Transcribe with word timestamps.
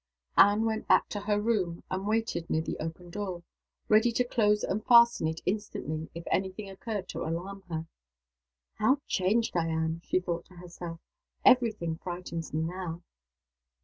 Anne 0.35 0.65
went 0.65 0.87
back 0.87 1.07
to 1.09 1.19
her 1.19 1.39
room, 1.39 1.83
and 1.91 2.07
waited 2.07 2.49
near 2.49 2.63
the 2.63 2.75
open 2.79 3.11
door 3.11 3.43
ready 3.87 4.11
to 4.11 4.23
close 4.23 4.63
and 4.63 4.83
fasten 4.83 5.27
it 5.27 5.41
instantly 5.45 6.09
if 6.15 6.23
any 6.31 6.51
thing 6.51 6.67
occurred 6.71 7.07
to 7.07 7.21
alarm 7.21 7.61
her. 7.69 7.85
"How 8.79 8.97
changed 9.05 9.55
I 9.55 9.67
am!" 9.67 10.01
she 10.03 10.19
thought 10.19 10.45
to 10.45 10.55
herself. 10.55 10.99
"Every 11.45 11.71
thing 11.71 11.97
frightens 12.01 12.51
me, 12.51 12.61
now." 12.63 13.03